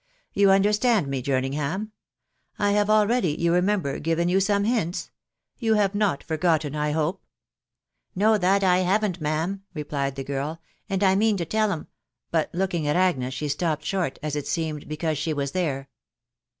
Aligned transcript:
You 0.33 0.49
understand 0.49 1.05
me, 1.05 1.21
Jerningham: 1.21 1.91
I 2.57 2.71
have 2.71 2.89
already, 2.89 3.33
you 3.35 3.53
remember, 3.53 3.99
given 3.99 4.29
you 4.29 4.39
some 4.39 4.63
hints.... 4.63 5.11
You 5.59 5.75
have 5.75 5.93
not 5.93 6.23
forgotten, 6.23 6.75
I 6.75 6.89
hope?"" 6.89 7.23
No, 8.15 8.39
that 8.39 8.63
I 8.63 8.79
haven't, 8.79 9.21
ma'am," 9.21 9.61
replied 9.75 10.15
the 10.15 10.23
girl;" 10.23 10.59
and.... 10.89 11.03
I 11.03 11.13
mean 11.13 11.37
to 11.37 11.45
tell 11.45 11.71
'em...." 11.71 11.85
but 12.31 12.49
looking 12.51 12.87
at 12.87 12.95
Agnes, 12.95 13.35
she 13.35 13.47
stopped 13.47 13.85
short, 13.85 14.17
as 14.23 14.35
it 14.35 14.47
seemed, 14.47 14.87
because 14.87 15.19
she 15.19 15.33
was 15.35 15.51
there. 15.51 15.87